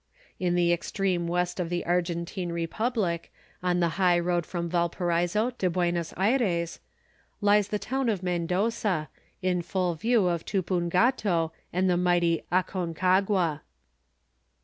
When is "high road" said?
4.01-4.47